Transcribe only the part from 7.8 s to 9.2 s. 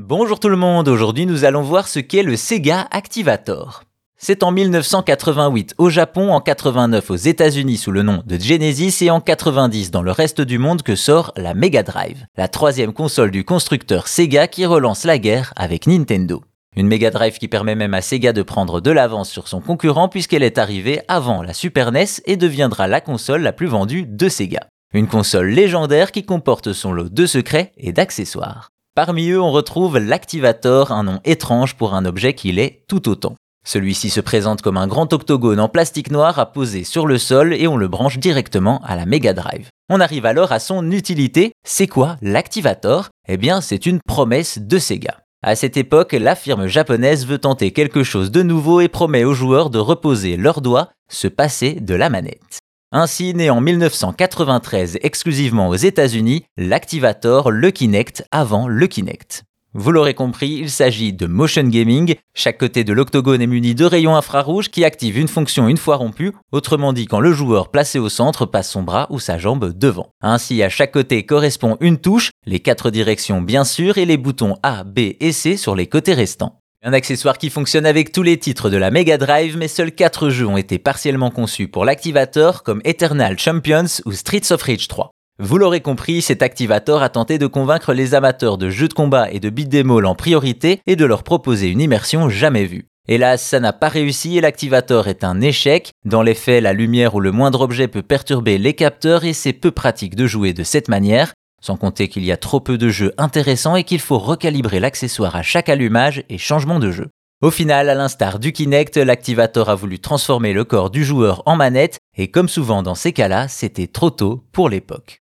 le nom de Genesis et en